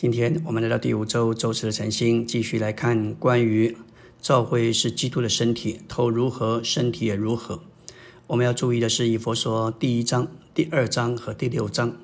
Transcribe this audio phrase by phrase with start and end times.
[0.00, 3.76] 今天我们来到第五周周四的晨星，继续来看关于
[4.22, 7.64] 教会是基督的身体，头如何，身体也如何。
[8.28, 11.96] 我们要注意的是，以佛说第一章、第二章和第六章。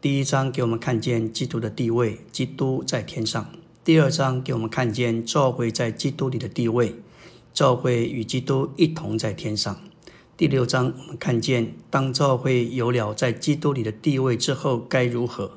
[0.00, 3.46] 第一章给我们看见基督的地位，基督在天上；
[3.82, 6.94] 第二章给我们看见教会在基督里的地位，
[7.52, 9.74] 教会与基督一同在天上；
[10.36, 15.50] 第六章我们看见当教会有了在基督里的地位之后，该如何。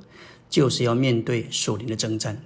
[0.53, 2.45] 就是要面对属灵的征战，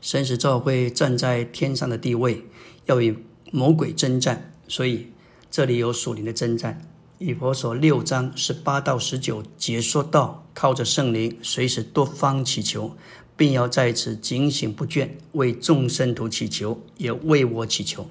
[0.00, 2.46] 神使教会站在天上的地位，
[2.86, 3.14] 要与
[3.52, 5.08] 魔鬼征战，所以
[5.50, 6.80] 这里有属灵的征战。
[7.18, 12.96] 以佛所六章十八到十九节说到，靠着圣灵，随时多方祈求，
[13.36, 18.08] 并要在此警醒不倦，为众生徒祈求，也为我祈求。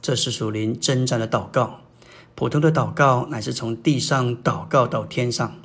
[0.00, 1.80] 这是属灵征战的祷告。
[2.36, 5.56] 普通的祷告乃是从地上祷告到天上。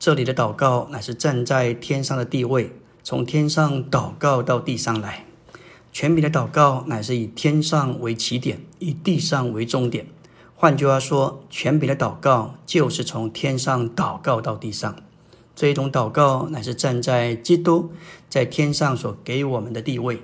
[0.00, 2.72] 这里的祷告乃是站在天上的地位，
[3.02, 5.26] 从天上祷告到地上来。
[5.92, 10.06] 权柄的祷告乃是以天上为起点，以地上为终点。
[10.56, 14.96] 换句话说，权柄的祷告就是从天上祷告到地上。
[15.54, 17.92] 这一种祷告乃是站在基督
[18.30, 20.22] 在天上所给我们的地位，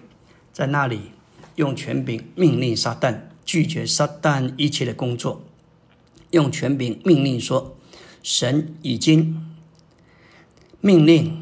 [0.54, 1.10] 在那里
[1.56, 5.42] 用权柄命令撒旦，拒绝撒旦一切的工作，
[6.30, 7.76] 用权柄命令说：
[8.22, 9.52] 神已经。
[10.86, 11.36] 命令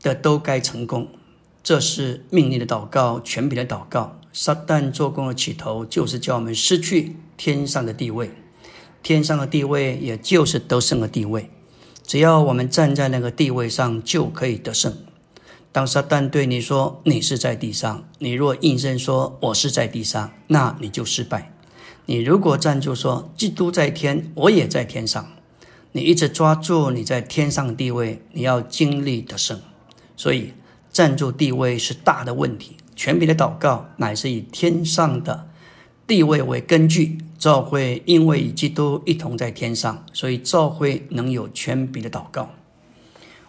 [0.00, 1.06] 的都该成功，
[1.62, 4.18] 这是命令的祷告，权柄的祷告。
[4.32, 8.30] 撒旦做工的起头，就是叫我们失去天上的地位，
[9.02, 11.50] 天上的地位也就是得胜的地位。
[12.02, 14.96] 只要我们站在那个地位上，就可以得胜。
[15.70, 21.52] 当撒旦对你说你是在地上，你若应声说我是在地上，那你就失败。
[22.06, 25.30] 你如果站住说基督在天，我也在天上。
[25.92, 29.60] 你一直抓住你在天上的地位，你要经历得胜，
[30.16, 30.54] 所以
[30.90, 32.76] 站住地位是大的问题。
[32.96, 35.48] 全柄的祷告乃是以天上的
[36.06, 42.50] 地位为根据，教会因为与基督一同在天上，所以教会能有全柄的祷告。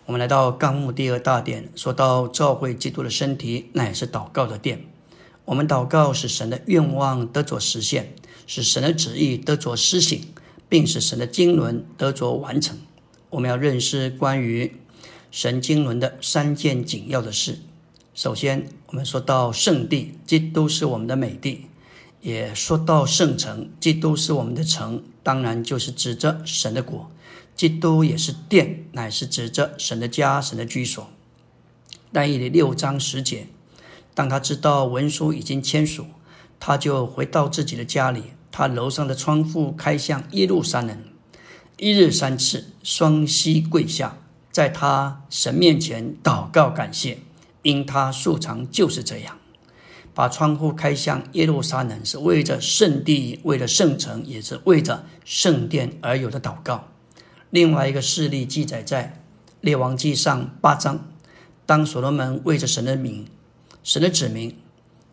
[0.06, 4.86] 我们来到纲目第二大点，说到教会基督的身体乃是祷告的殿。
[5.46, 8.14] 我们祷告使神的愿望得着实现，
[8.46, 10.22] 使神的旨意得着施行。
[10.74, 12.76] 并使神的经纶得着完成。
[13.30, 14.76] 我们要认识关于
[15.30, 17.60] 神经纶的三件紧要的事。
[18.16, 21.68] 首先，我们说到圣地，基督是我们的美地；
[22.22, 27.12] 也说到圣城，基督是我们的城，当然就是指着神的国。
[27.56, 31.08] 基督也是殿，乃是指着神的家、神的居所。
[32.12, 33.46] 但以理六章十节，
[34.16, 36.08] 当他知道文书已经签署，
[36.60, 38.24] 他就回到自己的家里。
[38.56, 40.96] 他楼上的窗户开向耶路撒冷，
[41.78, 44.16] 一日三次，双膝跪下，
[44.52, 47.18] 在他神面前祷告感谢，
[47.64, 49.40] 因他素常就是这样。
[50.14, 56.90] 把窗户开向耶路撒冷，是为着圣地，为了圣城，也是为着圣殿而有的祷告。
[57.50, 59.20] 另外一个事例记载在
[59.62, 61.08] 列王记上八章，
[61.66, 63.26] 当所罗门为着神的名、
[63.84, 64.56] 神的子民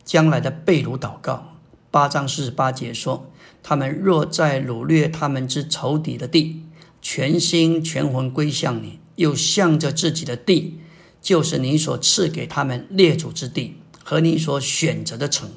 [0.04, 1.49] 将来的被掳祷告。
[1.90, 3.30] 八章四十八节说
[3.64, 6.62] ：“他们若在掳掠他们之仇敌的地，
[7.02, 10.78] 全心全魂归向你，又向着自己的地，
[11.20, 15.50] 就是你所赐给他们列祖之地和你所选择的城，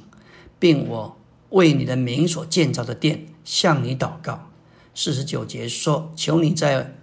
[0.57, 1.17] 并我
[1.51, 4.49] 为你的名所建造的殿，向你祷告。”
[4.95, 6.95] 四十九节说：“求你在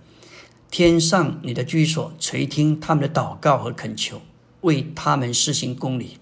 [0.73, 4.21] 天上你的居所垂听他们的祷告和恳求，
[4.63, 6.19] 为他们施行公理。”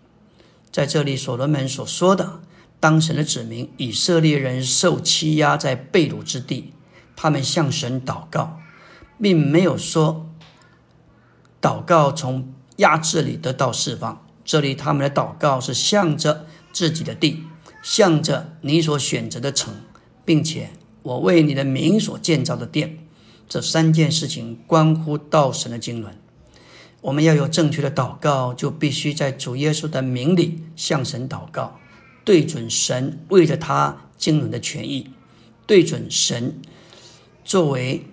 [0.71, 2.41] 在这里，所罗门所说的。
[2.81, 6.73] 当神的子民以色列人受欺压在被掳之地，
[7.17, 8.61] 他们向神祷告，
[9.21, 10.31] 并没有说
[11.61, 14.25] 祷告从压制里得到释放。
[14.45, 17.45] 这里他们的祷告是向着自己的地，
[17.83, 19.75] 向着你所选择的城，
[20.25, 20.71] 并且
[21.03, 22.99] 我为你的名所建造的殿。
[23.49, 26.17] 这三件事情关乎到神的经纶。
[27.01, 31.79] 我们要有正确的祷告，就必须在主耶稣的名里向神祷告。
[32.29, 35.09] 对准神为着他经纶的权益，
[35.67, 36.61] 对准神
[37.43, 38.05] 作为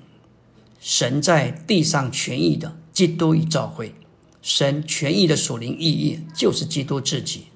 [0.79, 3.93] 神在地上权益的基督与教会，
[4.41, 7.47] 神权益的属灵意义就是基督自己。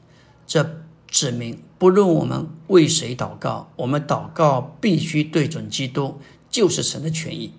[0.45, 6.19] 这指明，不论我们为谁祷告，我们祷告必须对准基督，
[6.50, 7.53] 就是神的权益。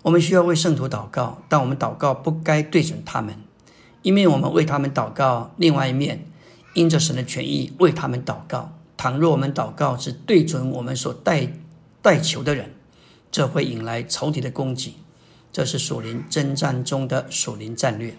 [0.00, 3.34] 我们需要为圣徒祷告，但我们祷告不该对准他们，
[4.00, 6.31] 一面我们为他们祷告，另外一面。
[6.74, 8.78] 因着神的权益为他们祷告。
[8.96, 11.52] 倘若我们祷告是对准我们所带
[12.00, 12.74] 带求的人，
[13.30, 14.96] 这会引来仇敌的攻击。
[15.52, 18.16] 这是属灵征战中的属灵战略。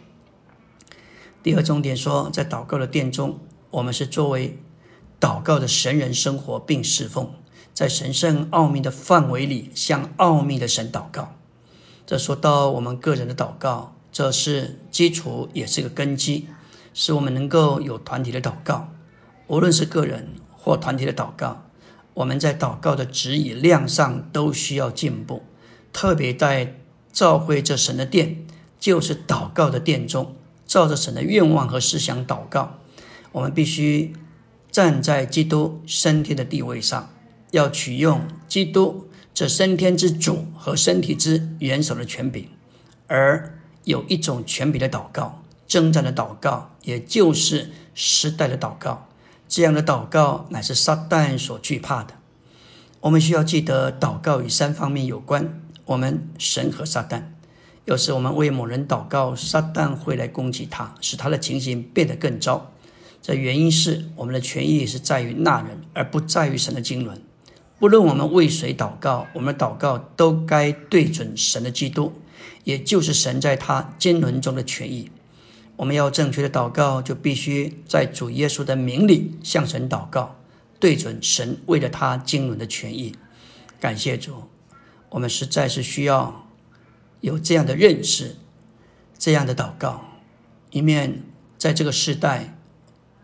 [1.42, 3.40] 第二重点说，在祷告的殿中，
[3.72, 4.60] 我们是作为
[5.20, 7.34] 祷告的神人生活并侍奉，
[7.74, 11.36] 在神圣奥秘的范围里向奥秘的神祷告。
[12.06, 16.48] 这说到我们个人的祷告，这是基础，也是个根基，
[16.94, 18.90] 使我们能够有团体的祷告。
[19.48, 21.66] 无论是个人或团体的祷告，
[22.14, 25.44] 我们在祷告的质与量上都需要进步。
[25.92, 26.80] 特别在
[27.12, 28.46] 召会这神的殿，
[28.80, 30.36] 就是祷告的殿中，
[30.66, 32.80] 照着神的愿望和思想祷告。
[33.32, 34.14] 我们必须
[34.72, 37.14] 站在基督升天的地位上，
[37.52, 42.48] 要取用基督这升天之主和身体之元首的权柄。
[43.08, 49.08] 而有一种权柄的祷告，征战的祷告，也就是时代的祷告。
[49.48, 52.16] 这样的祷告乃是撒旦所惧怕的。
[53.02, 55.62] 我们需要记得，祷告与三方面有关。
[55.86, 57.24] 我们神和撒旦，
[57.86, 62.72] 有时我们为某人祷告，撒旦会来攻击他，使他的情形变得更糟。
[63.22, 67.22] 这原因是我们的权益是在于那人，而不在于神的经纶。
[67.80, 72.14] 不论我们为谁祷告，我们的祷告都该对准神的基督，
[72.64, 75.12] 也就是神在他经纶中的权益。
[75.76, 80.36] 我们要正确的祷告，就必须在主耶稣的名里向神祷告，
[80.80, 83.16] 对准神为了他经纶的权益。
[83.80, 84.44] 感谢主。
[85.10, 86.48] 我们实在是需要
[87.22, 88.36] 有这样的认识，
[89.18, 90.06] 这样的祷告。
[90.72, 91.24] 一面
[91.58, 92.58] 在这个时代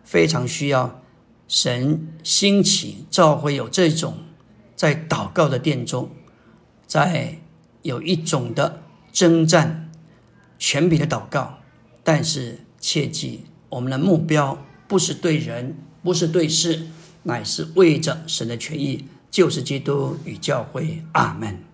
[0.04, 1.02] 非常需要
[1.48, 4.18] 神兴起，召会有这种
[4.76, 6.10] 在祷告的殿中，
[6.86, 7.40] 在
[7.82, 9.92] 有一种的征战
[10.58, 11.59] 权柄的祷告。
[12.04, 16.88] 但是切记，我们的目标不是对人，不是对事，
[17.24, 21.04] 乃是为着神的权益，就是基督与教会。
[21.12, 21.60] 阿门。